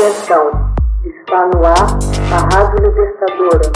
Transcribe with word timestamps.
Atenção, 0.00 0.74
está 1.04 1.46
no 1.48 1.62
ar 1.62 1.98
a 2.32 2.38
Rádio 2.54 2.88
Libertadora. 2.88 3.70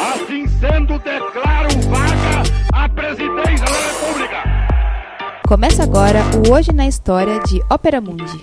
Assim 0.00 0.46
sendo, 0.46 0.98
declaro 1.00 1.68
vaga 1.90 2.42
a 2.72 2.88
presidência 2.88 3.66
da 3.66 3.76
República. 3.90 4.42
Começa 5.46 5.82
agora 5.82 6.20
o 6.48 6.54
Hoje 6.54 6.72
na 6.72 6.86
História 6.88 7.38
de 7.40 7.60
Ópera 7.70 8.00
Mundi. 8.00 8.40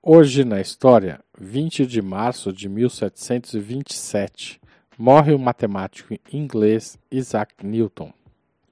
Hoje 0.00 0.44
na 0.44 0.60
História, 0.60 1.18
20 1.36 1.86
de 1.86 2.00
março 2.00 2.52
de 2.52 2.68
1727, 2.68 4.60
morre 4.96 5.34
o 5.34 5.40
matemático 5.40 6.14
inglês 6.32 6.96
Isaac 7.10 7.66
Newton. 7.66 8.12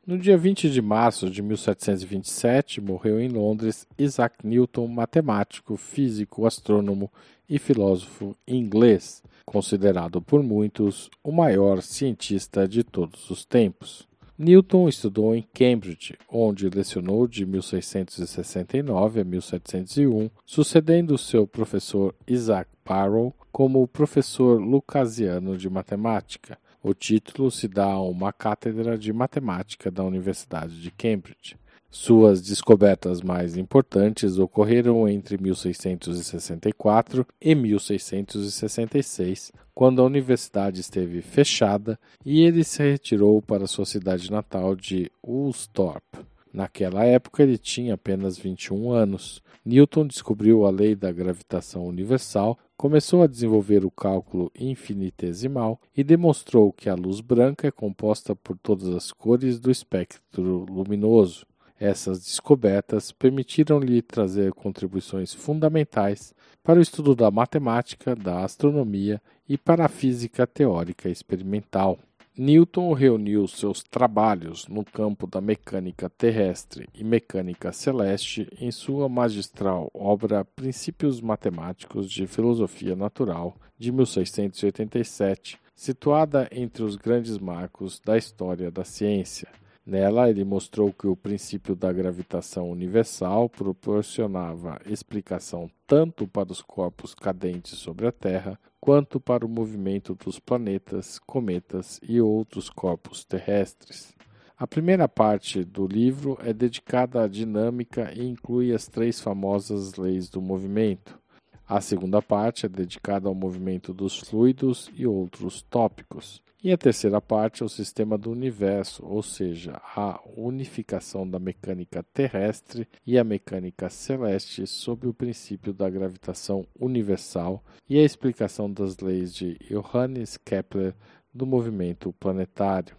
No 0.04 0.18
dia 0.18 0.36
20 0.36 0.68
de 0.68 0.82
março 0.82 1.30
de 1.30 1.40
1727, 1.40 2.80
morreu 2.80 3.20
em 3.20 3.28
Londres 3.28 3.86
Isaac 3.96 4.44
Newton, 4.44 4.88
matemático, 4.88 5.76
físico, 5.76 6.44
astrônomo 6.44 7.08
e 7.48 7.56
filósofo 7.56 8.36
inglês, 8.44 9.22
considerado 9.46 10.20
por 10.20 10.42
muitos 10.42 11.08
o 11.22 11.30
maior 11.30 11.80
cientista 11.82 12.66
de 12.66 12.82
todos 12.82 13.30
os 13.30 13.44
tempos. 13.44 14.08
Newton 14.36 14.88
estudou 14.88 15.36
em 15.36 15.46
Cambridge, 15.54 16.18
onde 16.28 16.68
lecionou 16.68 17.28
de 17.28 17.46
1669 17.46 19.20
a 19.20 19.24
1701, 19.24 20.28
sucedendo 20.44 21.16
seu 21.16 21.46
professor 21.46 22.12
Isaac 22.26 22.68
Barrow 22.84 23.32
como 23.52 23.86
professor 23.86 24.60
lucasiano 24.60 25.56
de 25.56 25.70
matemática. 25.70 26.58
O 26.84 26.92
título 26.92 27.48
se 27.48 27.68
dá 27.68 27.84
a 27.84 28.02
uma 28.02 28.32
cátedra 28.32 28.98
de 28.98 29.12
matemática 29.12 29.88
da 29.88 30.02
Universidade 30.02 30.80
de 30.80 30.90
Cambridge. 30.90 31.56
Suas 31.88 32.42
descobertas 32.42 33.20
mais 33.20 33.56
importantes 33.56 34.36
ocorreram 34.36 35.08
entre 35.08 35.36
1664 35.40 37.24
e 37.40 37.54
1666, 37.54 39.52
quando 39.72 40.02
a 40.02 40.04
universidade 40.06 40.80
esteve 40.80 41.22
fechada 41.22 41.96
e 42.24 42.40
ele 42.42 42.64
se 42.64 42.82
retirou 42.82 43.40
para 43.40 43.68
sua 43.68 43.84
cidade 43.84 44.28
natal 44.28 44.74
de 44.74 45.08
Woolsthorpe. 45.24 46.31
Naquela 46.52 47.04
época 47.04 47.42
ele 47.42 47.56
tinha 47.56 47.94
apenas 47.94 48.36
21 48.36 48.90
anos. 48.90 49.42
Newton 49.64 50.06
descobriu 50.06 50.66
a 50.66 50.70
lei 50.70 50.94
da 50.94 51.10
gravitação 51.10 51.86
universal, 51.86 52.58
começou 52.76 53.22
a 53.22 53.26
desenvolver 53.26 53.84
o 53.84 53.90
cálculo 53.90 54.50
infinitesimal 54.58 55.80
e 55.96 56.04
demonstrou 56.04 56.72
que 56.72 56.90
a 56.90 56.94
luz 56.94 57.20
branca 57.20 57.68
é 57.68 57.70
composta 57.70 58.36
por 58.36 58.58
todas 58.58 58.88
as 58.88 59.12
cores 59.12 59.58
do 59.58 59.70
espectro 59.70 60.66
luminoso. 60.68 61.46
Essas 61.80 62.20
descobertas 62.20 63.10
permitiram-lhe 63.10 64.02
trazer 64.02 64.52
contribuições 64.52 65.34
fundamentais 65.34 66.32
para 66.62 66.78
o 66.78 66.82
estudo 66.82 67.14
da 67.14 67.30
matemática, 67.30 68.14
da 68.14 68.44
astronomia 68.44 69.20
e 69.48 69.58
para 69.58 69.86
a 69.86 69.88
física 69.88 70.46
teórica 70.46 71.08
experimental. 71.08 71.98
Newton 72.36 72.94
reuniu 72.94 73.46
seus 73.46 73.82
trabalhos 73.82 74.66
no 74.66 74.82
campo 74.82 75.26
da 75.26 75.38
mecânica 75.38 76.08
terrestre 76.08 76.88
e 76.94 77.04
mecânica 77.04 77.72
celeste 77.72 78.48
em 78.58 78.70
sua 78.70 79.06
magistral 79.06 79.90
obra 79.92 80.42
Princípios 80.42 81.20
Matemáticos 81.20 82.10
de 82.10 82.26
Filosofia 82.26 82.96
Natural, 82.96 83.54
de 83.78 83.92
1687, 83.92 85.60
situada 85.74 86.48
entre 86.50 86.82
os 86.82 86.96
grandes 86.96 87.36
marcos 87.36 88.00
da 88.00 88.16
história 88.16 88.70
da 88.70 88.82
ciência. 88.82 89.48
Nela, 89.84 90.30
ele 90.30 90.42
mostrou 90.42 90.90
que 90.90 91.06
o 91.06 91.16
princípio 91.16 91.76
da 91.76 91.92
gravitação 91.92 92.70
universal 92.70 93.50
proporcionava 93.50 94.80
explicação 94.86 95.68
tanto 95.86 96.26
para 96.26 96.50
os 96.50 96.62
corpos 96.62 97.14
cadentes 97.14 97.78
sobre 97.78 98.06
a 98.06 98.12
Terra, 98.12 98.58
quanto 98.82 99.20
para 99.20 99.46
o 99.46 99.48
movimento 99.48 100.12
dos 100.12 100.40
planetas, 100.40 101.20
cometas 101.20 102.00
e 102.02 102.20
outros 102.20 102.68
corpos 102.68 103.24
terrestres. 103.24 104.12
A 104.58 104.66
primeira 104.66 105.08
parte 105.08 105.62
do 105.62 105.86
livro 105.86 106.36
é 106.42 106.52
dedicada 106.52 107.22
à 107.22 107.28
dinâmica 107.28 108.12
e 108.12 108.26
inclui 108.26 108.74
as 108.74 108.88
três 108.88 109.20
famosas 109.20 109.94
leis 109.94 110.28
do 110.28 110.42
movimento. 110.42 111.16
A 111.64 111.80
segunda 111.80 112.20
parte 112.20 112.66
é 112.66 112.68
dedicada 112.68 113.28
ao 113.28 113.36
movimento 113.36 113.94
dos 113.94 114.18
fluidos 114.18 114.90
e 114.96 115.06
outros 115.06 115.62
tópicos. 115.62 116.42
E 116.64 116.70
a 116.70 116.78
terceira 116.78 117.20
parte 117.20 117.64
é 117.64 117.66
o 117.66 117.68
sistema 117.68 118.16
do 118.16 118.30
universo, 118.30 119.04
ou 119.04 119.20
seja, 119.20 119.82
a 119.96 120.20
unificação 120.36 121.28
da 121.28 121.36
mecânica 121.36 122.04
terrestre 122.14 122.86
e 123.04 123.18
a 123.18 123.24
mecânica 123.24 123.90
celeste 123.90 124.64
sob 124.64 125.08
o 125.08 125.12
princípio 125.12 125.72
da 125.72 125.90
gravitação 125.90 126.64
universal 126.78 127.64
e 127.90 127.98
a 127.98 128.04
explicação 128.04 128.72
das 128.72 128.98
leis 128.98 129.34
de 129.34 129.58
Johannes 129.68 130.36
Kepler 130.36 130.94
do 131.34 131.44
movimento 131.44 132.12
planetário. 132.12 132.94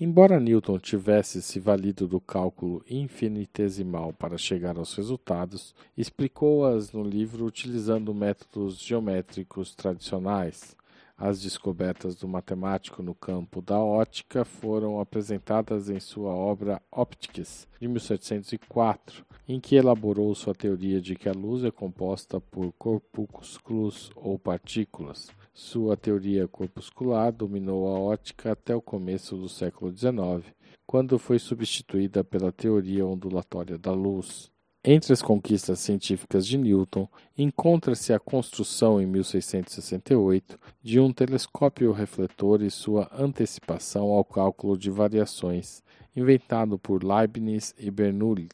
Embora 0.00 0.40
Newton 0.40 0.78
tivesse 0.78 1.42
se 1.42 1.60
valido 1.60 2.08
do 2.08 2.18
cálculo 2.18 2.82
infinitesimal 2.88 4.14
para 4.14 4.38
chegar 4.38 4.78
aos 4.78 4.94
resultados, 4.94 5.74
explicou-as 5.94 6.90
no 6.90 7.04
livro 7.04 7.44
utilizando 7.44 8.14
métodos 8.14 8.78
geométricos 8.78 9.74
tradicionais. 9.74 10.74
As 11.16 11.40
descobertas 11.40 12.16
do 12.16 12.26
matemático 12.26 13.00
no 13.00 13.14
campo 13.14 13.62
da 13.62 13.78
ótica 13.78 14.44
foram 14.44 14.98
apresentadas 14.98 15.88
em 15.88 16.00
sua 16.00 16.34
obra 16.34 16.82
Optics, 16.90 17.68
de 17.80 17.86
1704, 17.86 19.24
em 19.46 19.60
que 19.60 19.76
elaborou 19.76 20.34
sua 20.34 20.54
teoria 20.54 21.00
de 21.00 21.14
que 21.14 21.28
a 21.28 21.32
luz 21.32 21.62
é 21.62 21.70
composta 21.70 22.40
por 22.40 22.72
corpúsculos 22.72 24.10
ou 24.16 24.38
partículas. 24.38 25.30
Sua 25.52 25.96
teoria 25.96 26.48
corpuscular 26.48 27.32
dominou 27.32 27.94
a 27.94 28.00
ótica 28.00 28.50
até 28.50 28.74
o 28.74 28.82
começo 28.82 29.36
do 29.36 29.48
século 29.48 29.96
XIX, 29.96 30.52
quando 30.84 31.16
foi 31.16 31.38
substituída 31.38 32.24
pela 32.24 32.50
teoria 32.50 33.06
ondulatória 33.06 33.78
da 33.78 33.92
luz. 33.92 34.52
Entre 34.86 35.14
as 35.14 35.22
conquistas 35.22 35.78
científicas 35.78 36.46
de 36.46 36.58
Newton, 36.58 37.08
encontra-se 37.38 38.12
a 38.12 38.18
construção 38.18 39.00
em 39.00 39.06
1668 39.06 40.60
de 40.82 41.00
um 41.00 41.10
telescópio 41.10 41.90
refletor 41.90 42.60
e 42.60 42.70
sua 42.70 43.10
antecipação 43.18 44.08
ao 44.10 44.22
cálculo 44.22 44.76
de 44.76 44.90
variações, 44.90 45.82
inventado 46.14 46.78
por 46.78 47.02
Leibniz 47.02 47.74
e 47.78 47.90
Bernoulli. 47.90 48.48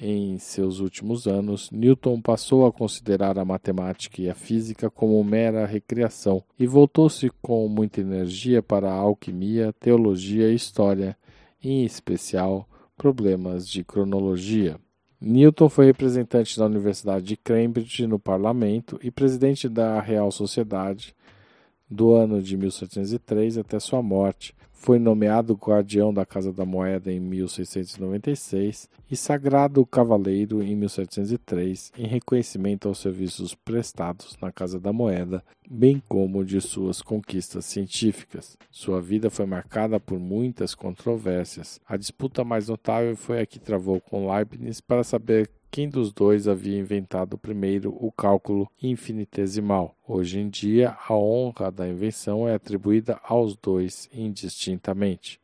Em 0.00 0.38
seus 0.38 0.78
últimos 0.78 1.26
anos, 1.26 1.68
Newton 1.72 2.20
passou 2.20 2.64
a 2.64 2.72
considerar 2.72 3.36
a 3.36 3.44
matemática 3.44 4.22
e 4.22 4.30
a 4.30 4.36
física 4.36 4.88
como 4.88 5.22
mera 5.24 5.66
recreação 5.66 6.44
e 6.56 6.64
voltou-se 6.64 7.28
com 7.42 7.66
muita 7.66 8.00
energia 8.00 8.62
para 8.62 8.88
a 8.88 8.96
alquimia, 8.96 9.72
teologia 9.80 10.48
e 10.48 10.54
história, 10.54 11.16
em 11.60 11.84
especial 11.84 12.68
problemas 12.96 13.68
de 13.68 13.82
cronologia. 13.82 14.78
Newton 15.24 15.68
foi 15.68 15.86
representante 15.86 16.58
da 16.58 16.66
Universidade 16.66 17.24
de 17.24 17.36
Cambridge 17.36 18.08
no 18.08 18.18
parlamento 18.18 18.98
e 19.00 19.08
presidente 19.08 19.68
da 19.68 20.00
Real 20.00 20.32
Sociedade 20.32 21.14
do 21.88 22.12
ano 22.12 22.42
de 22.42 22.56
1703 22.56 23.58
até 23.58 23.78
sua 23.78 24.02
morte. 24.02 24.52
Foi 24.82 24.98
nomeado 24.98 25.54
guardião 25.54 26.12
da 26.12 26.26
Casa 26.26 26.52
da 26.52 26.64
Moeda 26.64 27.12
em 27.12 27.20
1696 27.20 28.90
e 29.08 29.16
sagrado 29.16 29.86
cavaleiro 29.86 30.60
em 30.60 30.74
1703, 30.74 31.92
em 31.96 32.08
reconhecimento 32.08 32.88
aos 32.88 32.98
serviços 32.98 33.54
prestados 33.54 34.36
na 34.42 34.50
Casa 34.50 34.80
da 34.80 34.92
Moeda, 34.92 35.40
bem 35.70 36.02
como 36.08 36.44
de 36.44 36.60
suas 36.60 37.00
conquistas 37.00 37.64
científicas. 37.64 38.58
Sua 38.72 39.00
vida 39.00 39.30
foi 39.30 39.46
marcada 39.46 40.00
por 40.00 40.18
muitas 40.18 40.74
controvérsias. 40.74 41.78
A 41.86 41.96
disputa 41.96 42.42
mais 42.42 42.66
notável 42.66 43.16
foi 43.16 43.40
a 43.40 43.46
que 43.46 43.60
travou 43.60 44.00
com 44.00 44.28
Leibniz 44.28 44.80
para 44.80 45.04
saber 45.04 45.48
quem 45.72 45.88
dos 45.88 46.12
dois 46.12 46.46
havia 46.46 46.78
inventado 46.78 47.38
primeiro 47.38 47.96
o 47.98 48.12
cálculo 48.12 48.70
infinitesimal. 48.80 49.96
Hoje 50.06 50.38
em 50.38 50.50
dia, 50.50 50.94
a 51.08 51.14
honra 51.14 51.72
da 51.72 51.88
invenção 51.88 52.46
é 52.46 52.54
atribuída 52.54 53.18
aos 53.24 53.56
dois 53.56 54.06
indistintamente. 54.12 55.40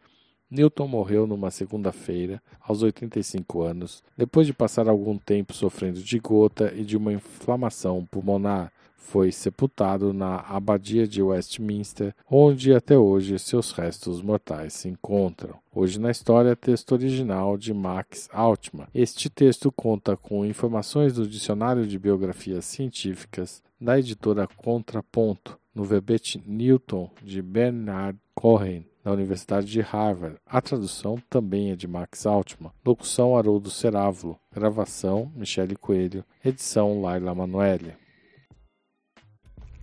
Newton 0.50 0.88
morreu 0.88 1.26
numa 1.26 1.50
segunda-feira, 1.50 2.42
aos 2.60 2.82
85 2.82 3.62
anos, 3.62 4.02
depois 4.16 4.46
de 4.46 4.52
passar 4.52 4.88
algum 4.88 5.18
tempo 5.18 5.52
sofrendo 5.52 6.00
de 6.00 6.18
gota 6.18 6.72
e 6.74 6.84
de 6.84 6.96
uma 6.96 7.12
inflamação 7.12 8.06
pulmonar 8.10 8.72
foi 9.08 9.32
sepultado 9.32 10.12
na 10.12 10.40
Abadia 10.40 11.08
de 11.08 11.22
Westminster, 11.22 12.14
onde 12.30 12.74
até 12.74 12.96
hoje 12.98 13.38
seus 13.38 13.72
restos 13.72 14.20
mortais 14.20 14.74
se 14.74 14.88
encontram. 14.88 15.54
Hoje 15.74 15.98
na 15.98 16.10
história, 16.10 16.54
texto 16.54 16.92
original 16.92 17.56
de 17.56 17.72
Max 17.72 18.28
Altman. 18.30 18.86
Este 18.94 19.30
texto 19.30 19.72
conta 19.72 20.14
com 20.14 20.44
informações 20.44 21.14
do 21.14 21.26
Dicionário 21.26 21.86
de 21.86 21.98
Biografias 21.98 22.66
Científicas 22.66 23.62
da 23.80 23.98
editora 23.98 24.46
Contraponto, 24.46 25.58
no 25.74 25.84
verbete 25.84 26.42
Newton 26.44 27.08
de 27.22 27.40
Bernard 27.40 28.18
Cohen, 28.38 28.86
da 29.02 29.10
Universidade 29.10 29.66
de 29.66 29.80
Harvard. 29.80 30.36
A 30.46 30.60
tradução 30.60 31.18
também 31.28 31.72
é 31.72 31.76
de 31.76 31.88
Max 31.88 32.24
Altman. 32.24 32.70
Locução 32.86 33.36
Haroldo 33.36 33.68
Cerávulo. 33.68 34.38
Gravação 34.54 35.32
Michele 35.34 35.74
Coelho. 35.74 36.24
Edição 36.44 37.00
Laila 37.00 37.34
Manoeli. 37.34 37.96